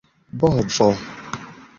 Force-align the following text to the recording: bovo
bovo 0.41 0.87